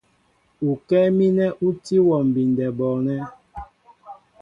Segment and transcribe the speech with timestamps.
[0.69, 3.21] Ukɛ́ɛ́ mínɛ ú tí wɔ mbindɛ bɔɔnɛ́.